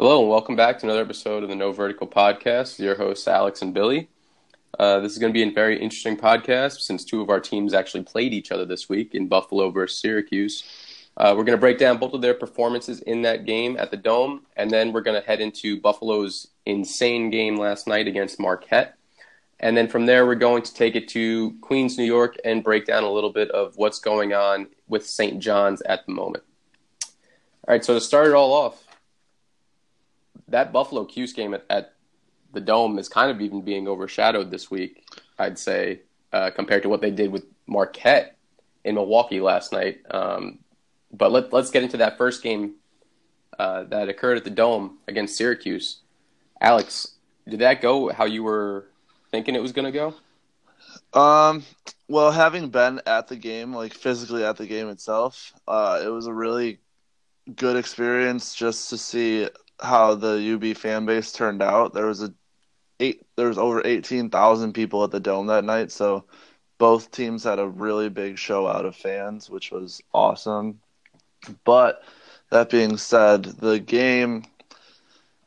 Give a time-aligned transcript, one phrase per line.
[0.00, 2.78] Hello, and welcome back to another episode of the No Vertical Podcast.
[2.78, 4.08] Your hosts, Alex and Billy.
[4.78, 7.74] Uh, this is going to be a very interesting podcast since two of our teams
[7.74, 10.64] actually played each other this week in Buffalo versus Syracuse.
[11.18, 13.98] Uh, we're going to break down both of their performances in that game at the
[13.98, 18.96] Dome, and then we're going to head into Buffalo's insane game last night against Marquette.
[19.58, 22.86] And then from there, we're going to take it to Queens, New York, and break
[22.86, 25.40] down a little bit of what's going on with St.
[25.40, 26.44] John's at the moment.
[27.68, 28.86] All right, so to start it all off,
[30.50, 31.94] that Buffalo Cuse game at, at
[32.52, 35.04] the Dome is kind of even being overshadowed this week,
[35.38, 36.00] I'd say,
[36.32, 38.36] uh, compared to what they did with Marquette
[38.84, 40.00] in Milwaukee last night.
[40.10, 40.58] Um,
[41.12, 42.74] but let, let's get into that first game
[43.58, 46.00] uh, that occurred at the Dome against Syracuse.
[46.60, 47.14] Alex,
[47.48, 48.86] did that go how you were
[49.30, 50.14] thinking it was going to go?
[51.18, 51.64] Um,
[52.08, 56.26] well, having been at the game, like physically at the game itself, uh, it was
[56.26, 56.78] a really
[57.56, 59.48] good experience just to see
[59.82, 61.94] how the UB fan base turned out.
[61.94, 62.32] There was a
[63.00, 66.24] eight, there was over eighteen thousand people at the dome that night, so
[66.78, 70.80] both teams had a really big show out of fans, which was awesome.
[71.64, 72.02] But
[72.50, 74.44] that being said, the game,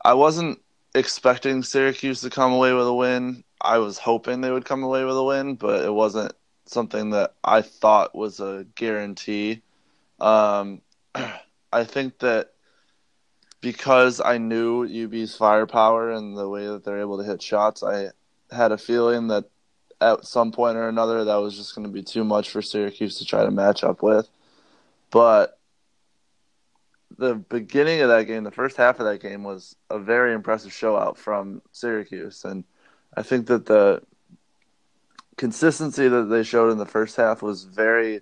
[0.04, 0.60] I wasn't
[0.94, 3.44] expecting Syracuse to come away with a win.
[3.60, 6.32] I was hoping they would come away with a win, but it wasn't
[6.66, 9.62] something that I thought was a guarantee.
[10.20, 10.82] Um,
[11.72, 12.53] I think that
[13.64, 18.10] because I knew UB's firepower and the way that they're able to hit shots, I
[18.50, 19.46] had a feeling that
[20.02, 23.16] at some point or another that was just going to be too much for Syracuse
[23.18, 24.28] to try to match up with.
[25.10, 25.58] But
[27.16, 30.74] the beginning of that game, the first half of that game was a very impressive
[30.74, 32.64] show out from Syracuse and
[33.16, 34.02] I think that the
[35.38, 38.20] consistency that they showed in the first half was very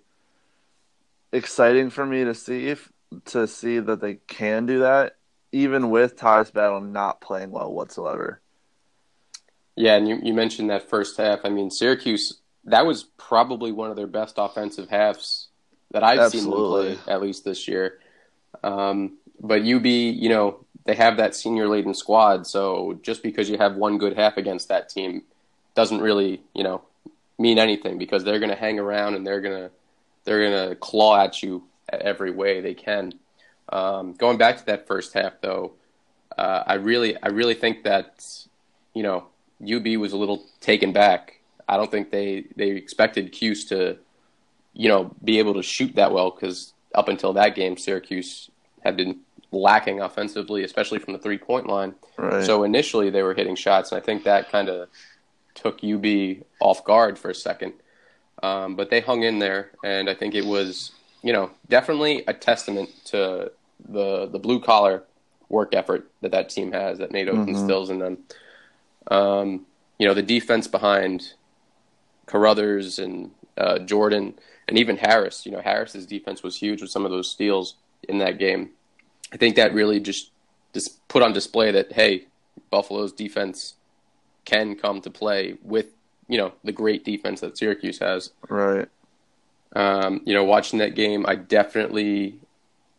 [1.33, 2.93] exciting for me to see if,
[3.25, 5.17] to see that they can do that
[5.52, 8.40] even with Tyus Battle not playing well whatsoever.
[9.77, 11.40] Yeah, and you, you mentioned that first half.
[11.45, 15.48] I mean, Syracuse, that was probably one of their best offensive halves
[15.92, 16.83] that I've Absolutely.
[16.83, 17.98] seen them play, at least this year.
[18.63, 23.58] Um, but UB, you know, they have that senior laden squad, so just because you
[23.58, 25.23] have one good half against that team
[25.74, 26.83] doesn't really, you know,
[27.39, 29.70] mean anything because they're going to hang around and they're going to
[30.24, 33.13] they're going to claw at you every way they can.
[33.72, 35.72] Um, going back to that first half, though,
[36.36, 38.24] uh, I really, I really think that
[38.94, 39.27] you know
[39.62, 41.40] UB was a little taken back.
[41.68, 43.96] I don't think they they expected Cuse to,
[44.74, 48.50] you know, be able to shoot that well because up until that game, Syracuse
[48.84, 51.94] had been lacking offensively, especially from the three point line.
[52.18, 52.44] Right.
[52.44, 54.89] So initially they were hitting shots, and I think that kind of
[55.54, 57.72] took UB off guard for a second.
[58.42, 62.34] Um, but they hung in there, and I think it was you know, definitely a
[62.34, 63.52] testament to
[63.89, 65.05] the the blue collar
[65.48, 67.51] work effort that that team has that Nate Oats mm-hmm.
[67.51, 68.19] instills in them.
[69.11, 69.67] Um,
[69.98, 71.35] you know, the defense behind
[72.27, 74.35] Caruthers and uh, Jordan
[74.69, 75.45] and even Harris.
[75.45, 77.77] You know, Harris's defense was huge with some of those steals
[78.09, 78.70] in that game.
[79.33, 80.31] I think that really just
[80.73, 82.27] just put on display that hey,
[82.70, 83.75] Buffalo's defense
[84.45, 85.87] can come to play with
[86.29, 88.31] you know the great defense that Syracuse has.
[88.49, 88.89] Right.
[89.75, 92.39] Um, you know, watching that game, I definitely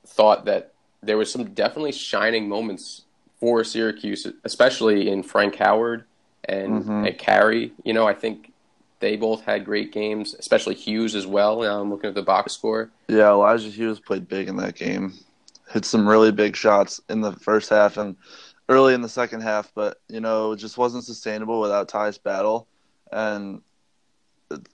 [0.06, 0.73] thought that
[1.04, 3.04] there was some definitely shining moments
[3.40, 6.06] for Syracuse, especially in Frank Howard
[6.46, 7.06] and, mm-hmm.
[7.06, 7.74] and Carey.
[7.84, 8.52] You know, I think
[9.00, 11.62] they both had great games, especially Hughes as well.
[11.62, 12.90] Now I'm looking at the box score.
[13.08, 15.14] Yeah, Elijah Hughes played big in that game.
[15.70, 18.16] Hit some really big shots in the first half and
[18.70, 22.68] early in the second half, but you know, it just wasn't sustainable without Tyus Battle.
[23.12, 23.62] And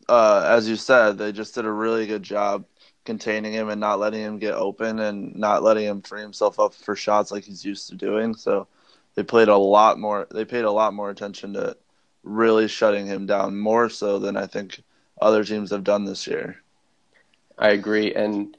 [0.08, 2.66] uh, as you said, they just did a really good job
[3.06, 6.74] containing him and not letting him get open and not letting him free himself up
[6.74, 8.36] for shots like he's used to doing.
[8.36, 8.68] So
[9.16, 10.28] they played a lot more.
[10.32, 11.76] They paid a lot more attention to
[12.24, 14.82] really shutting him down more so than I think
[15.22, 16.62] other teams have done this year.
[17.58, 18.14] I agree.
[18.14, 18.56] And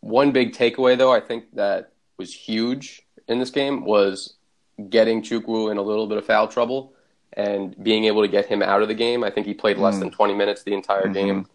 [0.00, 4.34] one big takeaway, though, I think that was huge in this game was
[4.88, 6.92] getting Chukwu in a little bit of foul trouble
[7.34, 9.22] and being able to get him out of the game.
[9.24, 10.00] I think he played less mm.
[10.00, 11.12] than 20 minutes the entire mm-hmm.
[11.12, 11.46] game.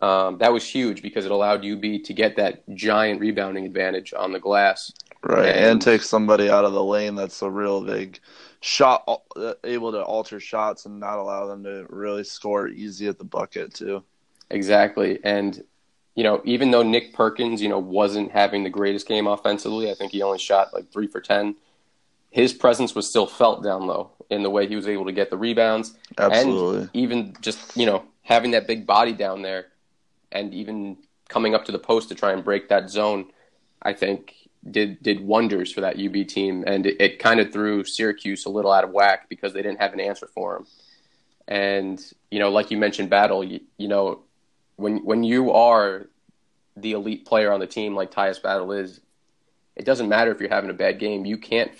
[0.00, 4.32] Um, that was huge because it allowed UB to get that giant rebounding advantage on
[4.32, 4.92] the glass.
[5.22, 8.18] Right, and, and take somebody out of the lane that's a real big
[8.60, 13.18] shot, uh, able to alter shots and not allow them to really score easy at
[13.18, 14.02] the bucket too.
[14.50, 15.62] Exactly, and
[16.14, 19.94] you know, even though Nick Perkins, you know, wasn't having the greatest game offensively, I
[19.94, 21.54] think he only shot like three for ten.
[22.30, 25.30] His presence was still felt down low in the way he was able to get
[25.30, 26.80] the rebounds, Absolutely.
[26.80, 29.66] and even just you know having that big body down there
[30.32, 30.98] and even
[31.28, 33.30] coming up to the post to try and break that zone,
[33.80, 34.34] I think
[34.68, 38.50] did did wonders for that UB team, and it, it kind of threw Syracuse a
[38.50, 40.66] little out of whack because they didn't have an answer for him.
[41.48, 42.00] And
[42.30, 43.42] you know, like you mentioned, battle.
[43.42, 44.20] You, you know,
[44.76, 46.06] when when you are
[46.76, 49.00] the elite player on the team, like Tyus Battle is,
[49.76, 51.24] it doesn't matter if you're having a bad game.
[51.24, 51.72] You can't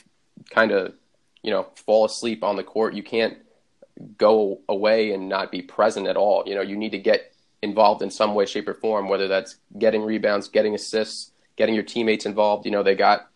[0.51, 0.95] kind of
[1.43, 2.95] you know fall asleep on the court.
[2.95, 3.39] You can't
[4.19, 6.43] go away and not be present at all.
[6.47, 7.32] You know, you need to get
[7.63, 11.85] involved in some way, shape, or form, whether that's getting rebounds, getting assists, getting your
[11.85, 12.67] teammates involved.
[12.67, 13.29] You know, they got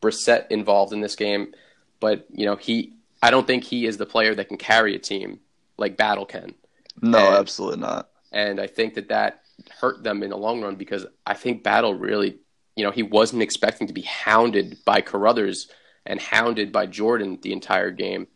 [0.00, 1.54] Brissett involved in this game,
[2.00, 4.98] but you know, he I don't think he is the player that can carry a
[4.98, 5.40] team
[5.78, 6.54] like Battle can.
[7.00, 8.10] No, and, absolutely not.
[8.30, 9.42] And I think that that
[9.80, 12.38] hurt them in the long run because I think Battle really,
[12.76, 15.68] you know, he wasn't expecting to be hounded by Caruthers
[16.04, 18.26] and hounded by Jordan the entire game.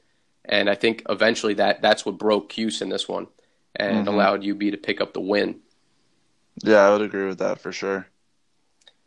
[0.44, 3.27] And I think eventually that that's what broke Cuse in this one
[3.76, 4.08] and mm-hmm.
[4.08, 5.61] allowed UB to pick up the win.
[6.62, 8.06] Yeah, I would agree with that for sure.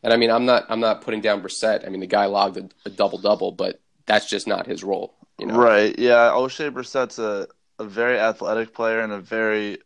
[0.04, 1.86] And I mean, I'm not I'm not putting down Brissett.
[1.86, 5.13] I mean, the guy logged a, a double double, but that's just not his role.
[5.39, 5.56] You know?
[5.56, 5.98] Right?
[5.98, 7.48] Yeah, Oshae Brissett's a
[7.80, 9.80] a very athletic player and a very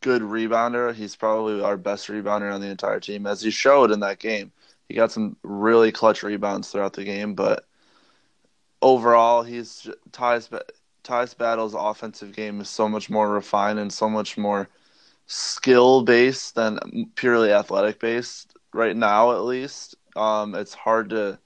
[0.00, 0.94] good rebounder.
[0.94, 4.52] He's probably our best rebounder on the entire team, as he showed in that game.
[4.88, 7.64] He got some really clutch rebounds throughout the game, but
[8.80, 10.48] overall, he's Tyus
[11.04, 14.68] Tyus Battle's offensive game is so much more refined and so much more
[15.26, 16.78] skill based than
[17.16, 19.96] purely athletic based right now, at least.
[20.14, 21.38] Um, it's hard to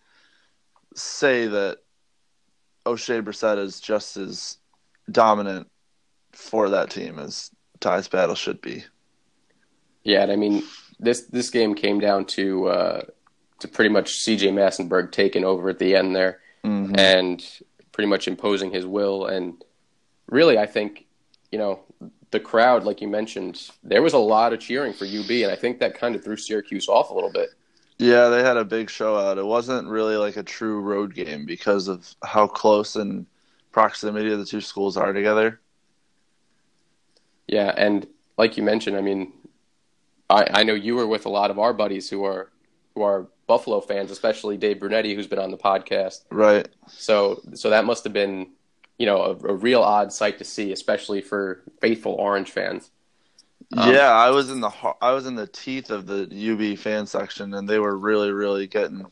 [0.94, 1.78] say that
[2.84, 4.58] Oshae Brissett is just as
[5.10, 5.68] dominant
[6.32, 7.50] for that team as
[7.80, 8.84] Tyus Battle should be.
[10.04, 10.62] Yeah, and I mean
[10.98, 13.02] this this game came down to uh,
[13.60, 14.48] to pretty much C.J.
[14.50, 16.94] Massinburg taking over at the end there, mm-hmm.
[16.96, 17.44] and
[17.96, 19.24] pretty much imposing his will.
[19.24, 19.64] And
[20.28, 21.06] really, I think
[21.50, 21.80] you know
[22.30, 25.56] the crowd, like you mentioned, there was a lot of cheering for UB, and I
[25.56, 27.48] think that kind of threw Syracuse off a little bit.
[27.98, 29.38] Yeah, they had a big show out.
[29.38, 33.24] It wasn't really like a true road game because of how close and
[33.72, 35.58] proximity the two schools are together.
[37.48, 38.06] Yeah, and
[38.36, 39.32] like you mentioned, I mean,
[40.28, 42.52] I, I know you were with a lot of our buddies who are
[42.94, 46.24] who are Buffalo fans, especially Dave Brunetti, who's been on the podcast.
[46.30, 46.68] Right.
[46.88, 48.50] So so that must have been,
[48.98, 52.90] you know, a, a real odd sight to see, especially for faithful Orange fans.
[53.76, 54.70] Um, yeah, I was in the
[55.00, 58.66] I was in the teeth of the UB fan section, and they were really, really
[58.66, 59.06] getting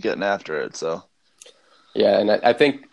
[0.00, 0.76] getting after it.
[0.76, 1.04] So,
[1.94, 2.86] yeah, and I, I think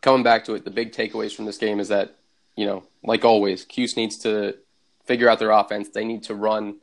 [0.00, 2.16] coming back to it, the big takeaways from this game is that,
[2.56, 4.56] you know, like always, Cuse needs to
[5.04, 5.88] figure out their offense.
[5.88, 6.76] They need to run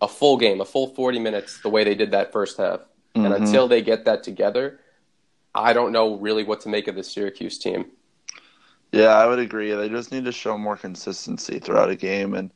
[0.00, 2.80] a full game, a full 40 minutes, the way they did that first half.
[3.14, 3.24] Mm-hmm.
[3.26, 4.80] And until they get that together,
[5.54, 7.86] I don't know really what to make of the Syracuse team.
[8.92, 9.72] Yeah, I would agree.
[9.72, 12.50] They just need to show more consistency throughout a game, and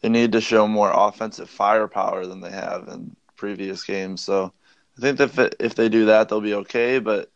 [0.00, 4.20] they need to show more offensive firepower than they have in previous games.
[4.20, 4.52] So
[4.96, 6.98] I think that if they do that, they'll be okay.
[6.98, 7.30] But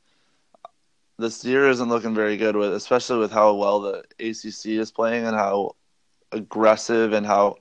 [1.18, 5.26] this year isn't looking very good with, especially with how well the ACC is playing
[5.26, 5.74] and how
[6.32, 7.56] aggressive and how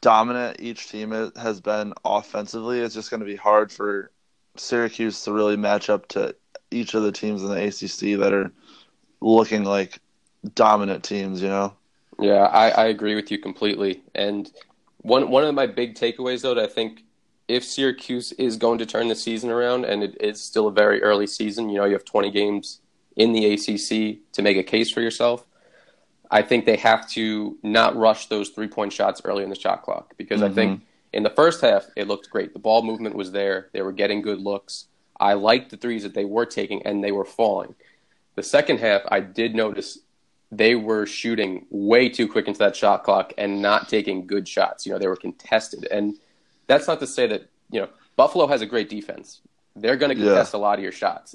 [0.00, 2.80] dominant each team has been offensively.
[2.80, 4.10] It's just going to be hard for
[4.56, 6.34] Syracuse to really match up to
[6.70, 8.52] each of the teams in the ACC that are
[9.20, 9.98] looking like
[10.54, 11.42] dominant teams.
[11.42, 11.74] You know.
[12.18, 14.02] Yeah, I, I agree with you completely.
[14.14, 14.50] And
[14.98, 17.04] one one of my big takeaways, though, that I think
[17.48, 21.02] if Syracuse is going to turn the season around, and it is still a very
[21.02, 22.80] early season, you know, you have 20 games
[23.16, 25.44] in the ACC to make a case for yourself.
[26.30, 29.82] I think they have to not rush those three point shots early in the shot
[29.82, 30.52] clock because mm-hmm.
[30.52, 30.84] I think mm-hmm.
[31.12, 32.52] in the first half it looked great.
[32.52, 33.68] The ball movement was there.
[33.72, 34.86] They were getting good looks.
[35.18, 37.74] I liked the threes that they were taking and they were falling.
[38.34, 39.98] The second half, I did notice
[40.50, 44.86] they were shooting way too quick into that shot clock and not taking good shots.
[44.86, 45.86] You know, they were contested.
[45.90, 46.16] And
[46.66, 49.40] that's not to say that you know Buffalo has a great defense.
[49.76, 50.58] They're going to contest yeah.
[50.58, 51.34] a lot of your shots,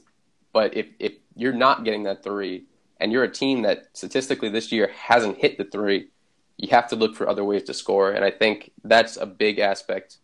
[0.53, 2.63] but if if you're not getting that three,
[2.99, 6.09] and you're a team that statistically this year hasn't hit the three,
[6.57, 8.11] you have to look for other ways to score.
[8.11, 10.17] And I think that's a big aspect.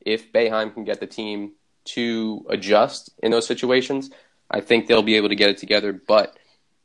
[0.00, 1.52] If Boeheim can get the team
[1.86, 4.10] to adjust in those situations,
[4.50, 5.92] I think they'll be able to get it together.
[5.92, 6.36] But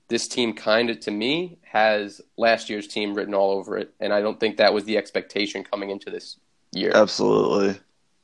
[0.08, 3.94] this team kind of, to me, has last year's team written all over it.
[4.00, 6.38] And I don't think that was the expectation coming into this
[6.72, 6.92] year.
[6.94, 7.80] Absolutely.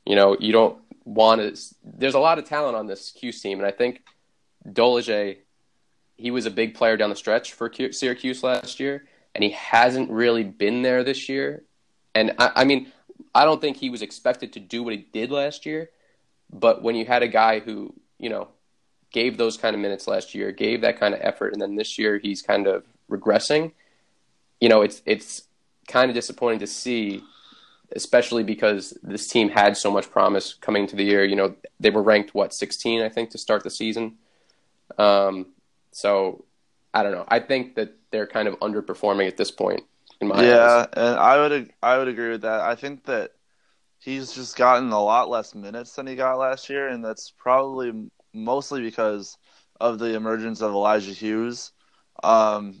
[0.06, 1.74] You know, you don't want to.
[1.82, 4.02] There's a lot of talent on this Q team, and I think
[4.66, 5.38] Dolezaj,
[6.18, 10.10] he was a big player down the stretch for Syracuse last year, and he hasn't
[10.10, 11.62] really been there this year.
[12.14, 12.92] And I, I mean,
[13.34, 15.90] I don't think he was expected to do what he did last year,
[16.52, 18.48] but when you had a guy who, you know,
[19.12, 21.98] gave those kind of minutes last year, gave that kind of effort, and then this
[21.98, 23.72] year he's kind of regressing.
[24.60, 25.44] You know, it's it's
[25.86, 27.22] kind of disappointing to see
[27.92, 31.24] especially because this team had so much promise coming to the year.
[31.24, 34.16] You know, they were ranked what 16, I think, to start the season.
[34.98, 35.46] Um,
[35.92, 36.44] so
[36.94, 37.24] I don't know.
[37.28, 39.82] I think that they're kind of underperforming at this point.
[40.20, 40.88] In my yeah, eyes.
[40.94, 42.60] and I would I would agree with that.
[42.60, 43.32] I think that
[43.98, 48.10] he's just gotten a lot less minutes than he got last year, and that's probably
[48.34, 49.38] mostly because
[49.80, 51.72] of the emergence of Elijah Hughes.
[52.22, 52.80] Um,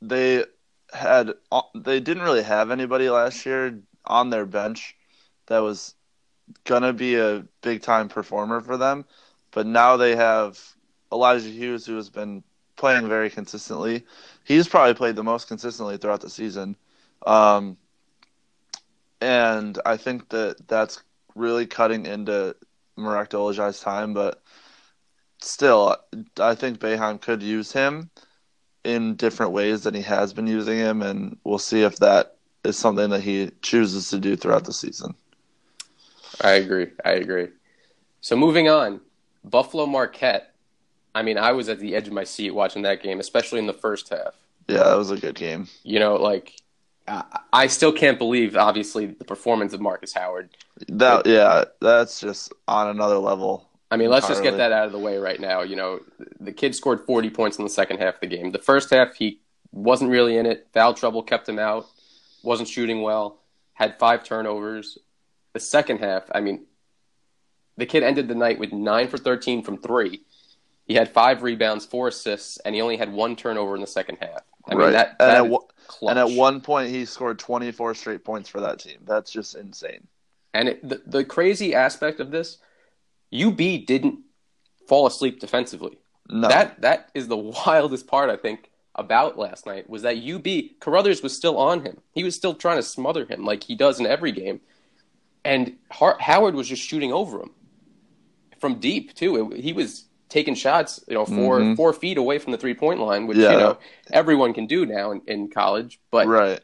[0.00, 0.44] they
[0.92, 1.32] had
[1.74, 4.96] they didn't really have anybody last year on their bench
[5.46, 5.94] that was
[6.64, 9.04] gonna be a big time performer for them,
[9.52, 10.75] but now they have
[11.12, 12.42] Elijah Hughes who has been
[12.76, 14.04] playing very consistently.
[14.44, 16.76] He's probably played the most consistently throughout the season.
[17.26, 17.76] Um,
[19.20, 21.02] and I think that that's
[21.34, 22.54] really cutting into
[22.96, 24.42] Marek time, but
[25.40, 25.96] still,
[26.38, 28.10] I think Boeheim could use him
[28.84, 32.78] in different ways than he has been using him, and we'll see if that is
[32.78, 35.14] something that he chooses to do throughout the season.
[36.40, 36.88] I agree.
[37.04, 37.48] I agree.
[38.20, 39.00] So moving on,
[39.44, 40.54] Buffalo Marquette.
[41.16, 43.66] I mean, I was at the edge of my seat watching that game, especially in
[43.66, 44.34] the first half.
[44.68, 45.66] Yeah, that was a good game.
[45.82, 46.60] You know, like
[47.52, 50.50] I still can't believe, obviously, the performance of Markus Howard.
[50.88, 53.66] That yeah, that's just on another level.
[53.90, 55.62] I mean, let's just get that out of the way right now.
[55.62, 56.00] You know,
[56.38, 58.50] the kid scored 40 points in the second half of the game.
[58.50, 59.40] The first half, he
[59.72, 60.66] wasn't really in it.
[60.74, 61.86] Foul trouble kept him out.
[62.42, 63.38] Wasn't shooting well.
[63.72, 64.98] Had five turnovers.
[65.54, 66.66] The second half, I mean,
[67.78, 70.20] the kid ended the night with nine for 13 from three.
[70.86, 74.18] He had five rebounds, four assists, and he only had one turnover in the second
[74.20, 74.42] half.
[74.68, 74.84] I right.
[74.84, 75.60] mean, that, that and, at,
[76.02, 78.98] and, at, one point, he scored 24 straight points for that team.
[79.04, 80.06] That's just insane.
[80.54, 82.58] And it, the, the crazy aspect of this,
[83.36, 84.20] UB didn't
[84.88, 85.98] fall asleep defensively.
[86.28, 86.48] No.
[86.48, 91.22] That that is the wildest part I think about last night was that UB Caruthers
[91.22, 91.98] was still on him.
[92.12, 94.60] He was still trying to smother him like he does in every game,
[95.44, 97.50] and Howard was just shooting over him
[98.58, 99.52] from deep too.
[99.52, 101.74] It, he was taking shots, you know, 4 mm-hmm.
[101.74, 103.52] four feet away from the three point line, which yeah.
[103.52, 103.78] you know
[104.12, 106.60] everyone can do now in, in college, but right.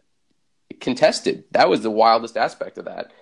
[0.81, 1.45] contested.
[1.52, 3.12] That was the wildest aspect of that,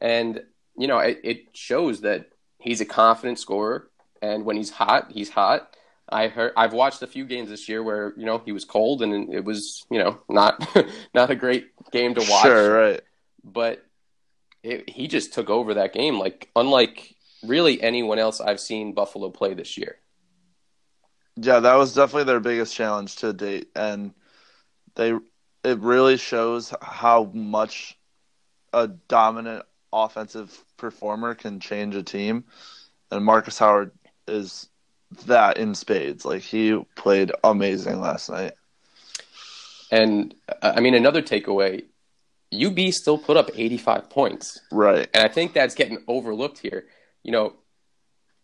[0.00, 0.42] and
[0.76, 3.88] you know it, it shows that he's a confident scorer,
[4.20, 5.74] and when he's hot, he's hot.
[6.08, 9.02] I heard I've watched a few games this year where you know he was cold
[9.02, 10.64] and it was you know not
[11.14, 12.42] not a great game to watch.
[12.42, 13.00] Sure, right.
[13.42, 13.84] But
[14.62, 19.30] it, he just took over that game like unlike really anyone else I've seen Buffalo
[19.30, 19.96] play this year.
[21.36, 24.14] Yeah, that was definitely their biggest challenge to date, and
[24.94, 25.12] they
[25.64, 27.98] it really shows how much
[28.72, 32.44] a dominant offensive performer can change a team,
[33.10, 33.90] and Markus Howard
[34.26, 34.68] is
[35.26, 36.24] that in spades.
[36.24, 38.52] Like he played amazing last night.
[39.90, 41.84] And uh, I mean, another takeaway
[42.54, 44.60] UB still put up 85 points.
[44.70, 45.08] Right.
[45.14, 46.86] And I think that's getting overlooked here
[47.26, 47.54] you know,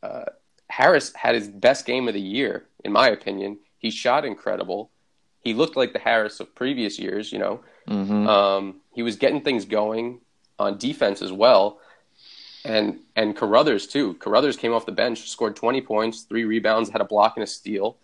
[0.02, 0.24] uh,
[0.68, 3.60] Harris had his best game of the year, in my opinion.
[3.78, 4.90] He shot incredible.
[5.38, 7.60] He looked like the Harris of previous years, you know.
[7.88, 8.26] Mm-hmm.
[8.26, 10.20] Um, he was getting things going
[10.58, 11.78] on defense as well.
[12.64, 14.14] And and Caruthers too.
[14.14, 17.46] Caruthers came off the bench, scored 20 points, three rebounds, had a block and a
[17.46, 17.96] steal.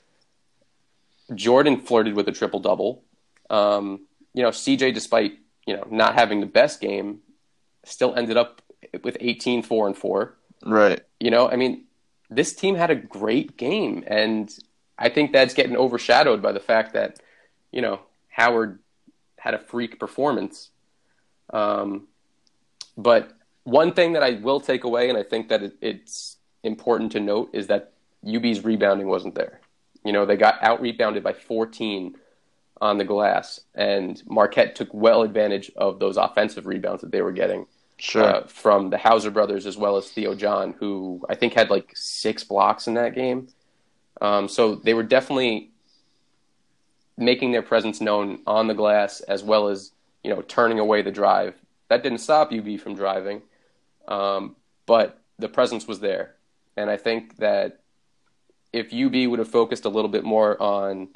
[1.34, 3.02] Jordan flirted with a triple double.
[3.50, 7.18] Um, you know, CJ, despite you know not having the best game,
[7.84, 8.62] still ended up
[9.02, 10.34] with 18, 4 and 4.
[10.64, 11.00] Right.
[11.20, 11.84] You know, I mean,
[12.30, 14.52] this team had a great game, and
[14.98, 17.20] I think that's getting overshadowed by the fact that,
[17.72, 18.78] you know, Howard
[19.38, 20.70] had a freak performance.
[21.50, 22.08] Um,
[22.96, 23.32] but
[23.64, 27.20] one thing that I will take away, and I think that it, it's important to
[27.20, 27.92] note, is that
[28.26, 29.60] UB's rebounding wasn't there.
[30.04, 32.16] You know, they got out rebounded by 14
[32.80, 37.32] on the glass, and Marquette took well advantage of those offensive rebounds that they were
[37.32, 37.66] getting
[37.98, 38.24] sure.
[38.24, 41.92] Uh, from the Hauser brothers as well as Theo John, who I think had like
[41.94, 43.48] six blocks in that game.
[44.20, 45.70] Um, so they were definitely
[47.16, 51.10] making their presence known on the glass as well as you know turning away the
[51.10, 51.54] drive.
[51.88, 53.42] That didn't stop UB from driving,
[54.06, 56.34] um, but the presence was there,
[56.76, 57.80] and I think that
[58.72, 61.08] if UB would have focused a little bit more on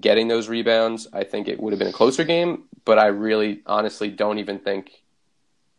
[0.00, 2.64] getting those rebounds, I think it would have been a closer game.
[2.84, 4.99] But I really, honestly, don't even think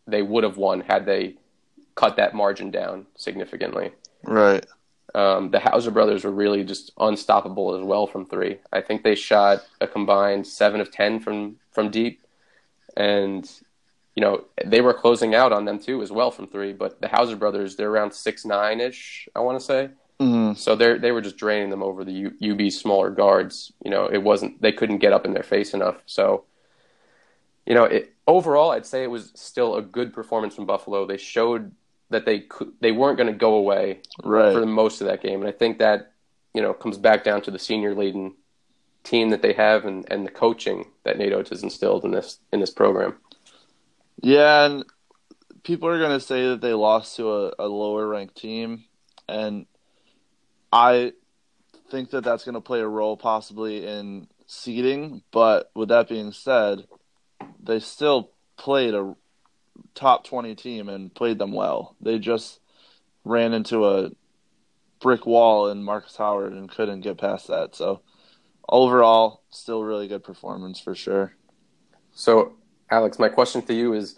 [0.08, 1.36] they would have won had they
[1.96, 3.91] cut that margin down significantly.
[4.24, 4.65] Right.
[5.13, 8.60] Um, the Hauser brothers were really just unstoppable as well from three.
[8.72, 12.22] I think they shot a combined seven of ten from from deep,
[12.96, 13.50] and
[14.15, 16.72] you know they were closing out on them too as well from three.
[16.72, 19.89] But the Hauser brothers, they're around six nine ish, I want to say.
[20.22, 20.53] Mm-hmm.
[20.53, 23.74] So they they were just draining them over the U, UB smaller guards.
[23.84, 25.98] You know, it wasn't they couldn't get up in their face enough.
[26.05, 26.46] So
[27.71, 31.05] you know, it, overall, I'd say it was still a good performance from Buffalo.
[31.05, 31.71] They showed
[32.09, 34.51] that they could, they weren't going to go away right.
[34.51, 36.11] for most of that game, and I think that
[36.53, 38.35] you know comes back down to the senior laden
[39.05, 42.39] team that they have and, and the coaching that Nate Oats has instilled in this
[42.51, 43.15] in this program.
[44.21, 44.83] Yeah, and
[45.63, 48.83] people are going to say that they lost to a, a lower ranked team,
[49.29, 49.65] and
[50.73, 51.13] I
[51.89, 55.23] think that that's going to play a role possibly in seeding.
[55.31, 56.85] But with that being said,
[57.63, 59.15] they still played a
[59.96, 61.96] top 20 team and played them well.
[62.01, 62.60] They just
[63.24, 64.12] ran into a
[65.00, 67.75] brick wall in Markus Howard and couldn't get past that.
[67.75, 68.01] So
[68.70, 71.34] overall, still really good performance for sure.
[72.13, 72.53] So,
[72.89, 74.18] Alex, my question to you is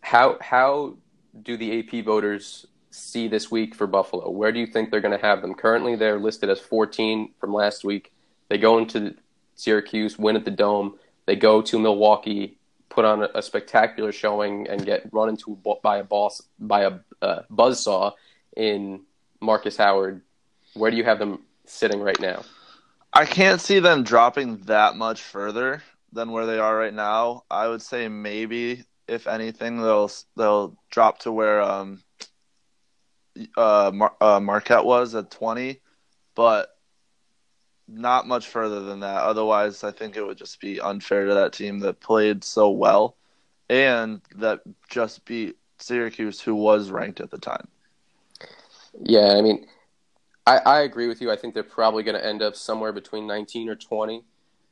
[0.00, 0.96] how how
[1.42, 4.30] do the AP voters see this week for Buffalo?
[4.30, 5.54] Where do you think they're going to have them?
[5.54, 8.12] Currently, they're listed as 14 from last week.
[8.48, 9.14] They go into
[9.54, 10.98] Syracuse, win at the Dome.
[11.30, 12.58] They go to Milwaukee,
[12.88, 17.42] put on a, spectacular showing, and get run into by a boss by a uh,
[17.48, 18.14] buzzsaw
[18.56, 19.02] in
[19.40, 20.22] Markus Howard.
[20.74, 22.42] Where do you have them sitting right now?
[23.12, 27.44] I can't see them dropping that much further than where they are right now.
[27.48, 32.02] I would say maybe, if anything, they'll they'll drop to where um,
[33.56, 35.80] uh, Mar- uh, Marquette was at twenty,
[36.34, 36.76] but
[37.92, 39.22] not much further than that.
[39.22, 43.16] Otherwise, I think it would just be unfair to that team that played so well
[43.68, 47.68] and that just beat Syracuse, who was ranked at the time.
[49.00, 49.66] Yeah, I mean,
[50.46, 51.30] I, I agree with you.
[51.30, 54.24] I think they're probably going to end up somewhere between 19 or 20.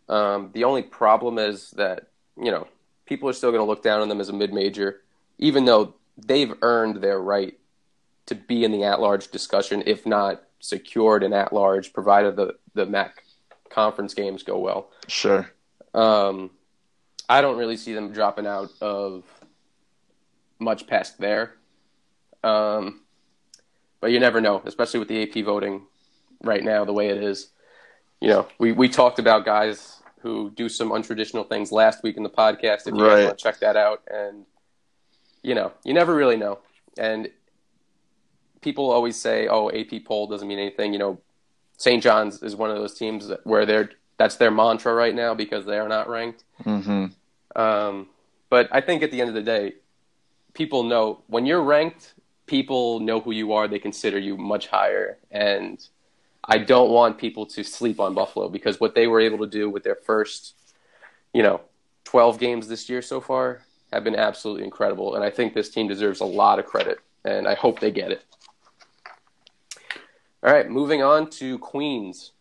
[0.08, 2.66] Um, the only problem is that, you know,
[3.06, 5.02] people are still going to look down on them as a mid major,
[5.38, 7.58] even though they've earned their right
[8.26, 12.56] to be in the at large discussion, if not secured an at large, provided the,
[12.74, 13.22] the MAC
[13.70, 14.90] conference games go well.
[15.06, 15.50] Sure.
[15.94, 16.50] Um,
[17.28, 19.24] I don't really see them dropping out of
[20.58, 21.54] much past there.
[22.42, 23.02] Um,
[24.00, 25.82] but you never know, especially with the AP voting
[26.42, 27.50] right now, the way it is.
[28.20, 32.22] You know, we, we talked about guys who do some untraditional things last week in
[32.22, 32.86] the podcast.
[32.86, 33.24] If you right.
[33.24, 34.44] want to check that out, and
[35.42, 36.58] you know, you never really know.
[36.96, 37.30] And
[38.68, 41.18] people always say, "Oh, AP poll doesn't mean anything." You know,
[41.78, 42.02] St.
[42.02, 45.78] John's is one of those teams where they're that's their mantra right now because they
[45.78, 46.44] are not ranked.
[46.64, 47.06] Mm-hmm.
[47.58, 48.08] Um,
[48.50, 49.74] but I think at the end of the day,
[50.52, 52.12] people know when you're ranked,
[52.46, 53.66] people know who you are.
[53.68, 55.78] They consider you much higher, and
[56.44, 59.70] I don't want people to sleep on Buffalo because what they were able to do
[59.70, 60.54] with their first,
[61.32, 61.62] you know,
[62.04, 65.14] 12 games this year so far have been absolutely incredible.
[65.14, 68.10] And I think this team deserves a lot of credit, and I hope they get
[68.12, 68.22] it.
[70.42, 72.32] All right, moving on to Queens.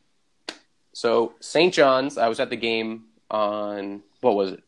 [0.93, 1.73] So St.
[1.73, 4.63] John's, I was at the game on what was it?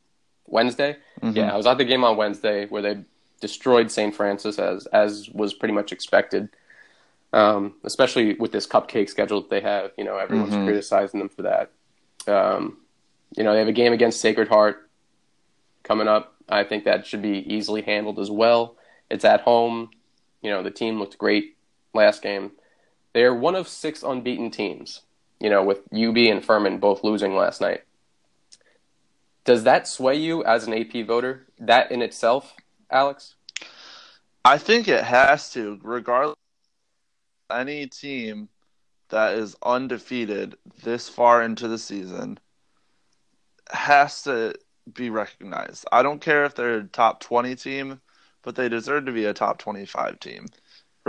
[0.48, 0.98] Wednesday?
[1.22, 1.38] Mm-hmm.
[1.38, 3.04] Yeah, I was at the game on Wednesday where they
[3.40, 4.16] destroyed St.
[4.16, 6.50] Francis as as was pretty much expected.
[7.32, 10.66] Um, especially with this cupcake schedule that they have, you know, everyone's mm-hmm.
[10.66, 11.70] criticizing them for that.
[12.28, 12.78] Um,
[13.38, 14.90] you know, they have a game against Sacred Heart
[15.84, 16.34] coming up.
[16.50, 18.76] I think that should be easily handled as well.
[19.12, 19.92] It's at home.
[20.42, 21.56] You know, the team looked great
[21.94, 22.52] last game.
[23.20, 25.02] They're one of six unbeaten teams,
[25.42, 27.82] you know, with UB and Furman both losing last night.
[29.44, 31.46] Does that sway you as an AP voter?
[31.60, 32.56] That in itself,
[32.90, 33.36] Alex?
[34.46, 36.38] I think it has to, regardless.
[37.52, 38.48] Any team
[39.10, 42.40] that is undefeated this far into the season
[43.70, 44.54] has to
[44.94, 45.84] be recognized.
[45.92, 48.00] I don't care if they're a top 20 team,
[48.44, 50.46] but they deserve to be a top 25 team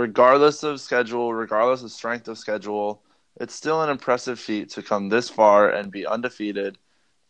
[0.01, 3.03] regardless of schedule, regardless of strength of schedule,
[3.39, 6.77] it's still an impressive feat to come this far and be undefeated,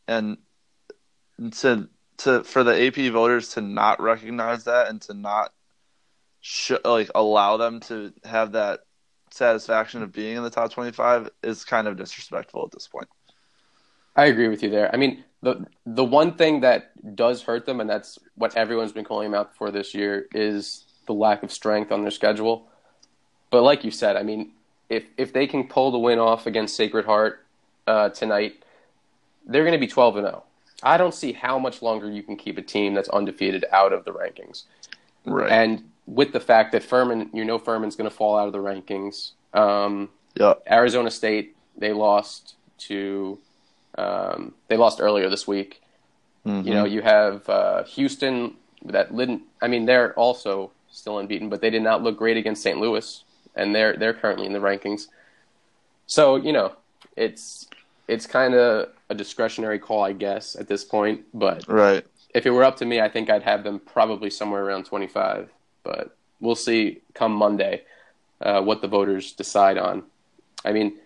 [0.07, 0.38] and
[1.51, 5.53] to to for the AP voters to not recognize that and to not
[6.39, 8.81] sh- like allow them to have that
[9.31, 13.07] satisfaction of being in the top 25 is kind of disrespectful at this point.
[14.15, 14.93] I agree with you there.
[14.93, 19.05] I mean, the the one thing that does hurt them, and that's what everyone's been
[19.05, 22.68] calling them out for this year, is the lack of strength on their schedule.
[23.50, 24.52] But like you said, I mean,
[24.90, 27.46] if if they can pull the win off against Sacred Heart
[27.88, 28.64] uh, tonight,
[29.46, 30.44] they're going to be 12 and 0.
[30.84, 34.06] I don't see how much longer you can keep a team that's undefeated out of
[34.06, 34.64] the rankings.
[35.26, 35.52] Right.
[35.52, 38.60] And with the fact that Furman, you know, Furman's going to fall out of the
[38.60, 39.32] rankings.
[39.54, 40.56] Um, yeah.
[40.70, 43.38] Arizona State, they lost to,
[43.98, 45.82] um, they lost earlier this week.
[46.46, 46.68] Mm-hmm.
[46.68, 49.44] You know, you have uh, Houston that didn't.
[49.62, 52.80] I mean, they're also still unbeaten, but they did not look great against St.
[52.80, 53.23] Louis,
[53.56, 55.08] and they're they're currently in the rankings.
[56.06, 56.73] So you know,
[57.15, 57.67] it's
[58.08, 61.21] it's kind of a discretionary call, I guess, at this point.
[61.34, 64.63] But right, if it were up to me, I think I'd have them probably somewhere
[64.63, 65.49] around 25.
[65.84, 67.84] But we'll see come Monday
[68.41, 70.04] uh, what the voters decide on.
[70.63, 70.97] I mean,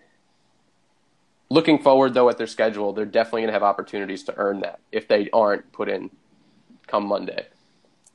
[1.48, 4.80] looking forward though at their schedule, they're definitely going to have opportunities to earn that
[4.92, 6.10] if they aren't put in
[6.86, 7.46] come Monday.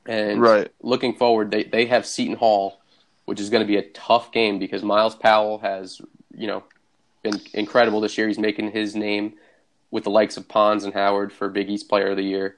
[0.06, 0.68] And right.
[0.82, 2.80] looking forward, they they have Seton Hall,
[3.24, 6.00] which is going to be a tough game because Myles Powell has
[6.34, 6.64] you know
[7.22, 8.26] been incredible this year.
[8.26, 9.34] He's making his name
[9.90, 12.56] with the likes of Ponds and Howard for Big East Player of the Year.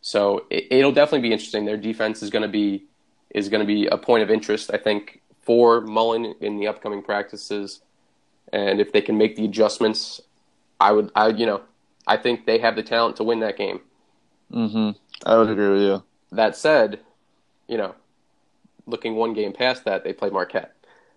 [0.00, 1.64] So it, will definitely be interesting.
[1.64, 2.84] Their defense is going to be
[3.30, 7.02] is going to be a point of interest, I think, for Mullin in the upcoming
[7.02, 7.80] practices.
[8.52, 10.20] And if they can make the adjustments,
[10.80, 11.62] I would, I you know,
[12.06, 13.80] I think they have the talent to win that game.
[14.52, 14.90] Mm-hmm.
[15.24, 16.02] I would agree with you.
[16.32, 17.00] That said,
[17.66, 17.94] you know,
[18.86, 20.74] looking one game past that, they play Marquette,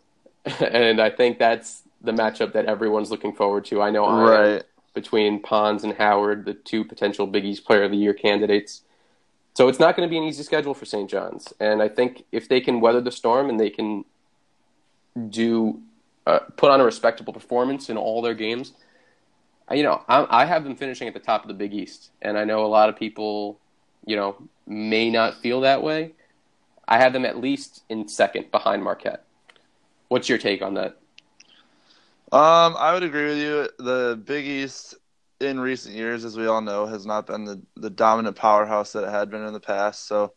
[0.46, 3.82] and I think that's the matchup that everyone's looking forward to.
[3.82, 4.64] I know right.
[4.94, 8.82] between Ponds and Howard, the two potential Big East Player of the Year candidates.
[9.56, 11.10] So it's not going to be an easy schedule for St.
[11.10, 14.04] John's, and I think if they can weather the storm and they can
[15.30, 15.80] do
[16.26, 18.74] uh, put on a respectable performance in all their games,
[19.72, 22.38] you know, I, I have them finishing at the top of the Big East, and
[22.38, 23.60] I know a lot of people,
[24.06, 24.36] you know,
[24.68, 26.14] may not feel that way.
[26.88, 29.24] I have them at least in second behind Marquette.
[30.10, 30.98] What's your take on that?
[32.32, 33.70] Um, I would agree with you.
[33.78, 34.96] The Big East
[35.40, 39.04] in recent years, as we all know, has not been the, the dominant powerhouse that
[39.04, 40.08] it had been in the past.
[40.08, 40.34] So,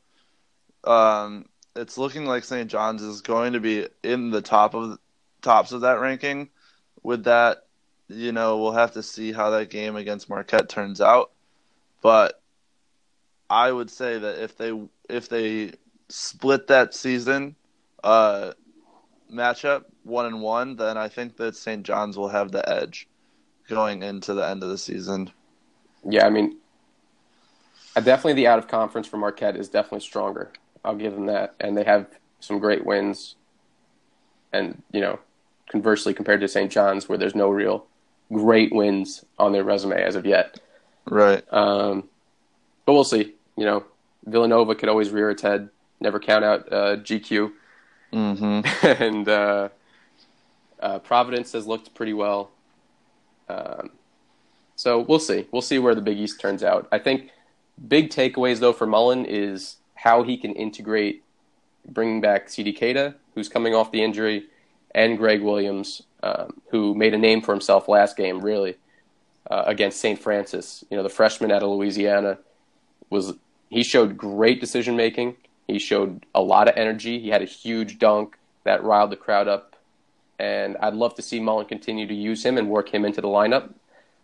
[0.85, 2.70] um, it's looking like St.
[2.70, 4.98] John's is going to be in the top of
[5.42, 6.50] tops of that ranking.
[7.02, 7.66] With that,
[8.09, 11.33] you know, we'll have to see how that game against Marquette turns out.
[12.02, 12.40] But
[13.49, 14.79] I would say that if they
[15.09, 15.73] if they
[16.09, 17.57] split that season
[18.03, 18.53] uh,
[19.33, 21.83] matchup one and one, then I think that St.
[21.83, 23.09] John's will have the edge
[23.69, 25.31] going into the end of the season.
[26.09, 26.57] Yeah, I mean,
[27.95, 30.53] definitely the out of conference for Marquette is definitely stronger.
[30.85, 32.07] I'll give them that, and they have
[32.41, 33.35] some great wins.
[34.53, 35.19] And you know,
[35.69, 36.71] conversely, compared to St.
[36.71, 37.87] John's, where there's no real
[38.33, 40.61] great wins on their resume as of yet.
[41.07, 41.45] Right.
[41.53, 42.09] Um,
[42.85, 43.35] but we'll see.
[43.57, 43.85] You know,
[44.25, 45.71] Villanova could always rear its head.
[46.01, 47.53] Never count out uh, GQ.
[48.12, 48.87] Mm-hmm.
[49.03, 49.69] and uh,
[50.81, 52.51] uh, Providence has looked pretty well.
[53.49, 53.90] Um,
[54.75, 55.47] so we'll see.
[55.51, 56.88] We'll see where the Big East turns out.
[56.92, 57.31] I think
[57.88, 61.23] big takeaways though for Mullin is how he can integrate
[61.88, 64.47] bringing back Sedee Keita, who's coming off the injury,
[64.95, 68.77] and Greg Williams, um, who made a name for himself last game, really,
[69.51, 70.19] uh, against St.
[70.19, 70.85] Francis.
[70.90, 72.38] You know, the freshman out of Louisiana
[73.11, 73.35] was
[73.68, 75.37] he showed great decision making.
[75.66, 77.18] He showed a lot of energy.
[77.18, 79.76] He had a huge dunk that riled the crowd up,
[80.38, 83.29] and I'd love to see Mullin continue to use him and work him into the
[83.29, 83.72] lineup.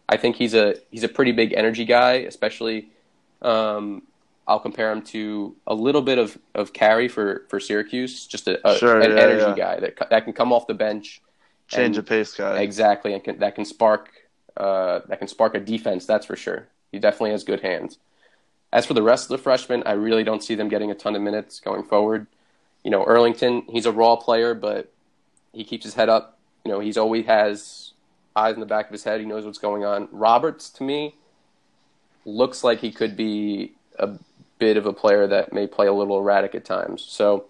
[0.09, 2.91] I think he's a he's a pretty big energy guy, especially.
[3.41, 4.03] Um,
[4.47, 8.69] I'll compare him to a little bit of, of Carey for, for Syracuse, just a,
[8.69, 9.55] a sure, an yeah, energy yeah.
[9.55, 11.23] guy that that can come off the bench,
[11.69, 14.11] change and, pace guy, exactly, and can, that can spark
[14.57, 16.07] uh, that can spark a defense.
[16.07, 16.69] That's for sure.
[16.91, 17.99] He definitely has good hands.
[18.73, 21.15] As for the rest of the freshmen, I really don't see them getting a ton
[21.15, 22.27] of minutes going forward.
[22.83, 24.91] You know, Earlington, he's a raw player, but
[25.53, 26.39] he keeps his head up.
[26.65, 27.93] You know, he's always has
[28.35, 29.21] eyes in the back of his head.
[29.21, 30.09] He knows what's going on.
[30.11, 31.15] Roberts, to me,
[32.25, 34.11] looks like he could be a
[34.59, 37.03] bit of a player that may play a little erratic at times.
[37.03, 37.47] So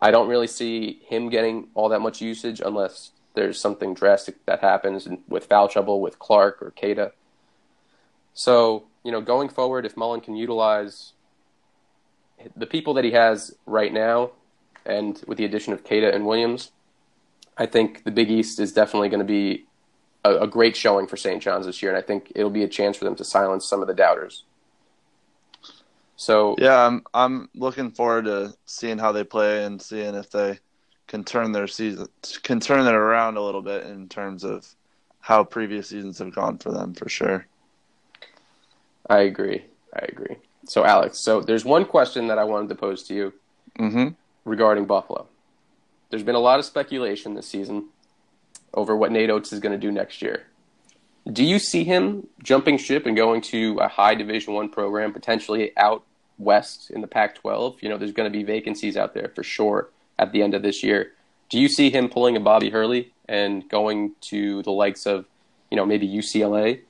[0.00, 4.60] I don't really see him getting all that much usage unless there's something drastic that
[4.60, 7.12] happens with foul trouble with Clark or Keita.
[8.34, 11.12] So you know, going forward, if Mullin can utilize
[12.56, 14.30] the people that he has right now,
[14.86, 16.72] and with the addition of Keita and Williams,
[17.56, 19.66] I think the Big East is definitely going to be
[20.24, 21.42] a, a great showing for St.
[21.42, 23.82] John's this year, and I think it'll be a chance for them to silence some
[23.82, 24.44] of the doubters.
[26.16, 30.58] So yeah, I'm I'm looking forward to seeing how they play and seeing if they
[31.06, 32.06] can turn their season
[32.42, 34.68] can turn it around a little bit in terms of
[35.20, 37.46] how previous seasons have gone for them for sure.
[39.10, 39.64] I agree.
[39.94, 40.36] I agree.
[40.66, 43.32] So, Alex, so there's one question that I wanted to pose to you
[43.78, 44.08] mm-hmm.
[44.44, 45.26] regarding Buffalo.
[46.10, 47.88] There's been a lot of speculation this season
[48.72, 50.46] over what Nate Oats is going to do next year.
[51.30, 55.76] Do you see him jumping ship and going to a high Division One program, potentially
[55.76, 56.04] out
[56.38, 57.82] west in the Pac-12?
[57.82, 60.62] You know, there's going to be vacancies out there for sure at the end of
[60.62, 61.12] this year.
[61.48, 65.26] Do you see him pulling a Bobby Hurley and going to the likes of,
[65.68, 66.82] you know, maybe UCLA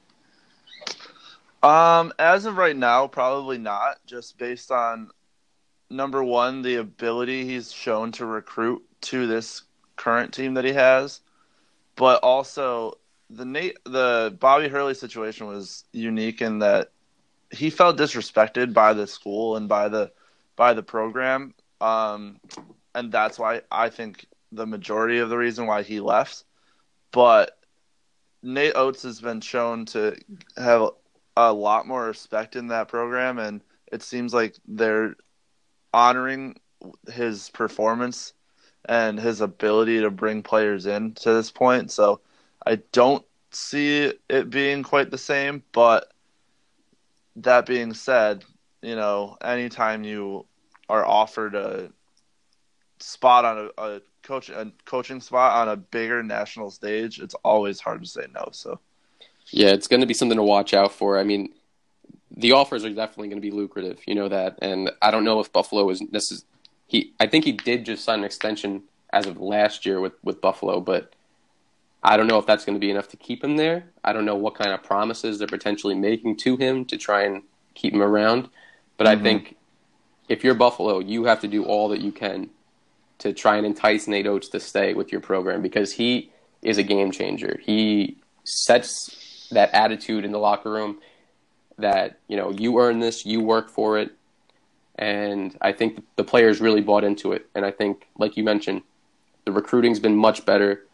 [1.62, 4.04] um, as of right now, probably not.
[4.06, 5.10] Just based on
[5.90, 9.62] number one, the ability he's shown to recruit to this
[9.96, 11.20] current team that he has,
[11.96, 12.94] but also
[13.28, 16.90] the Nate, the Bobby Hurley situation was unique in that
[17.50, 20.12] he felt disrespected by the school and by the
[20.56, 22.40] by the program, um,
[22.94, 26.44] and that's why I think the majority of the reason why he left.
[27.12, 27.58] But
[28.42, 30.16] Nate Oats has been shown to
[30.56, 30.90] have
[31.48, 35.14] a lot more respect in that program, and it seems like they're
[35.92, 36.58] honoring
[37.10, 38.32] his performance
[38.86, 41.90] and his ability to bring players in to this point.
[41.90, 42.20] So
[42.66, 46.12] I don't see it being quite the same, but
[47.36, 48.44] that being said,
[48.82, 50.46] you know, anytime you
[50.88, 51.90] are offered a
[52.98, 57.80] spot on a, a coach a coaching spot on a bigger national stage, it's always
[57.80, 58.48] hard to say no.
[58.52, 58.80] So
[59.50, 61.18] yeah, it's going to be something to watch out for.
[61.18, 61.52] I mean,
[62.36, 64.00] the offers are definitely going to be lucrative.
[64.06, 66.44] You know that, and I don't know if Buffalo is is
[66.86, 67.12] he.
[67.20, 68.82] I think he did just sign an extension
[69.12, 71.14] as of last year with with Buffalo, but
[72.02, 73.84] I don't know if that's going to be enough to keep him there.
[74.02, 77.42] I don't know what kind of promises they're potentially making to him to try and
[77.74, 78.48] keep him around.
[78.96, 79.20] But mm-hmm.
[79.20, 79.56] I think
[80.28, 82.50] if you're Buffalo, you have to do all that you can
[83.18, 86.30] to try and entice Nate Oats to stay with your program because he
[86.62, 87.60] is a game changer.
[87.62, 90.98] He sets that attitude in the locker room
[91.78, 94.12] that, you know, you earn this, you work for it.
[94.96, 97.46] And I think the players really bought into it.
[97.54, 98.82] And I think, like you mentioned,
[99.44, 100.86] the recruiting's been much better.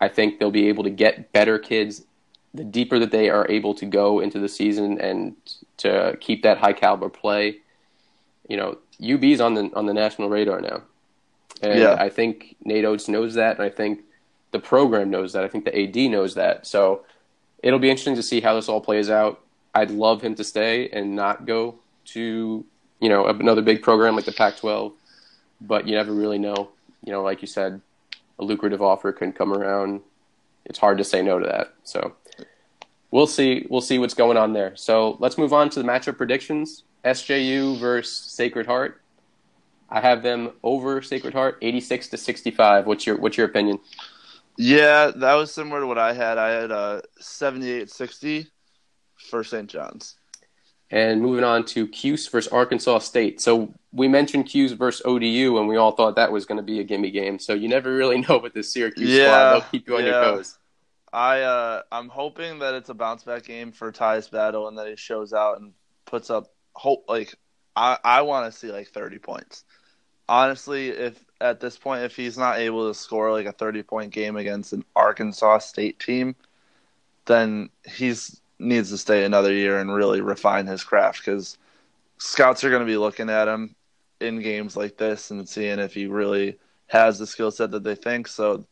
[0.00, 2.04] I think they'll be able to get better kids
[2.54, 5.34] the deeper that they are able to go into the season and
[5.78, 7.58] to keep that high caliber play.
[8.48, 10.82] You know, UB's on the on the national radar now.
[11.62, 11.96] And yeah.
[11.98, 14.00] I think Nate Oats knows that, and I think
[14.50, 15.44] the program knows that.
[15.44, 16.66] I think the AD knows that.
[16.66, 17.04] So
[17.62, 19.40] it'll be interesting to see how this all plays out.
[19.74, 22.64] I'd love him to stay and not go to
[23.00, 24.92] you know another big program like the Pac-12,
[25.60, 26.70] but you never really know.
[27.04, 27.80] You know, like you said,
[28.38, 30.00] a lucrative offer can come around.
[30.64, 31.74] It's hard to say no to that.
[31.84, 32.14] So
[33.10, 33.66] we'll see.
[33.68, 34.76] We'll see what's going on there.
[34.76, 36.84] So let's move on to the matchup predictions.
[37.04, 39.00] SJU versus Sacred Heart.
[39.90, 42.86] I have them over Sacred Heart, 86 to 65.
[42.86, 43.80] What's your What's your opinion?
[44.58, 46.38] Yeah, that was similar to what I had.
[46.38, 48.46] I had a 78-60
[49.30, 49.68] for St.
[49.68, 50.16] John's.
[50.90, 53.40] And moving on to Cuse versus Arkansas State.
[53.40, 56.80] So we mentioned Cuse versus ODU, and we all thought that was going to be
[56.80, 57.38] a gimme game.
[57.38, 60.10] So you never really know with this Syracuse yeah, squad; they'll keep you on yeah.
[60.10, 60.58] your toes.
[61.10, 64.86] I uh, I'm hoping that it's a bounce back game for Tyus Battle, and that
[64.86, 65.72] he shows out and
[66.04, 67.06] puts up hope.
[67.08, 67.36] Like
[67.74, 69.64] I I want to see like 30 points
[70.28, 74.12] honestly, if at this point, if he's not able to score like a 30 point
[74.12, 76.36] game against an Arkansas State team,
[77.26, 81.58] then he's needs to stay another year and really refine his craft because
[82.18, 83.74] scouts are going to be looking at him
[84.20, 87.96] in games like this and seeing if he really has the skill set that they
[87.96, 88.28] think.
[88.28, 88.64] So,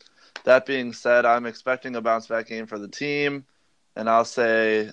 [0.45, 3.45] that being said, I'm expecting a bounce back game for the team,
[3.97, 4.91] and I'll say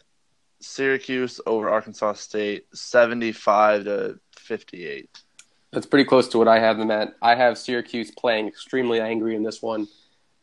[0.59, 5.23] Syracuse over Arkansas State, 75 to 58.
[5.71, 7.15] That's pretty close to what I have them at.
[7.21, 9.87] I have Syracuse playing extremely angry in this one,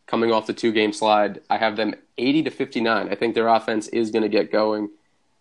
[0.07, 1.41] coming off the two game slide.
[1.49, 3.09] I have them 80 to 59.
[3.09, 4.91] I think their offense is going to get going,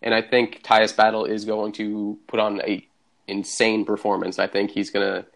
[0.02, 2.86] and I think Tyus Battle is going to put on a
[3.28, 4.38] insane performance.
[4.38, 5.26] I think he's going to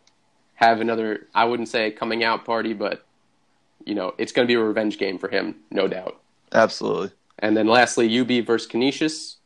[0.55, 1.27] have another.
[1.35, 3.05] I wouldn't say coming out party, but
[3.85, 6.21] you know it's going to be a revenge game for him, no doubt.
[6.53, 7.11] Absolutely.
[7.39, 9.38] And then lastly, UB versus Canisius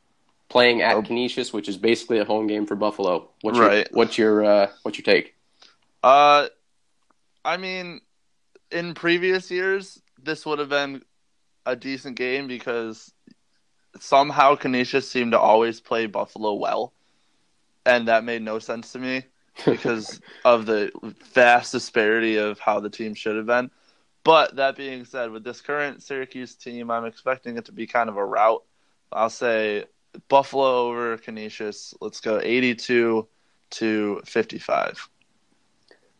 [0.53, 1.03] playing at oh.
[1.03, 3.31] Canisius, which is basically a home game for Buffalo.
[3.41, 3.89] What's right.
[3.91, 5.35] Your, what's your uh, what's your take?
[6.03, 6.49] Uh,
[7.45, 8.03] I mean,
[8.71, 11.03] in previous years, this would have been
[11.65, 13.13] a decent game because
[13.99, 16.93] somehow Canisius seemed to always play Buffalo well,
[17.87, 19.25] and that made no sense to me
[19.65, 20.93] because of the
[21.33, 23.71] vast disparity of how the team should have been.
[24.23, 28.09] But that being said, with this current Syracuse team, I'm expecting it to be kind
[28.09, 28.63] of a rout.
[29.11, 29.85] I'll say
[30.29, 31.95] Buffalo over Canisius.
[32.01, 33.27] Let's go 82
[33.71, 35.09] to 55.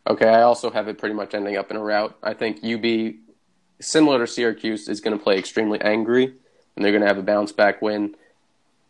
[0.05, 2.17] Okay, I also have it pretty much ending up in a rout.
[2.21, 3.13] I think UB,
[3.79, 6.25] similar to Syracuse, is going to play extremely angry,
[6.75, 8.15] and they're going to have a bounce back win,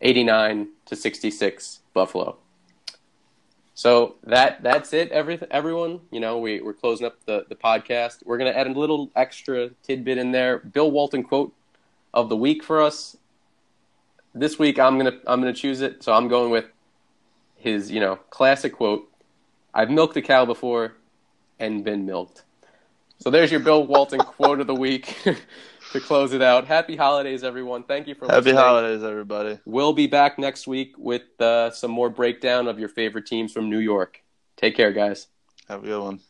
[0.00, 2.36] 89 to 66, Buffalo.
[3.76, 6.00] So that that's it, every, everyone.
[6.10, 8.24] You know, we, we're closing up the, the podcast.
[8.24, 10.58] We're going to add a little extra tidbit in there.
[10.58, 11.52] Bill Walton quote
[12.12, 13.16] of the week for us
[14.34, 16.02] this week I'm gonna I'm gonna choose it.
[16.02, 16.66] So I'm going with
[17.56, 19.10] his you know classic quote:
[19.72, 20.94] "I've milked a cow before
[21.58, 22.42] and been milked."
[23.18, 25.16] So there's your Bill Walton quote of the week
[25.92, 26.66] to close it out.
[26.66, 27.84] Happy holidays, everyone!
[27.84, 28.56] Thank you for happy listening.
[28.56, 29.58] holidays, everybody.
[29.64, 33.70] We'll be back next week with uh, some more breakdown of your favorite teams from
[33.70, 34.20] New York.
[34.56, 35.28] Take care, guys.
[35.68, 36.20] Have a good one.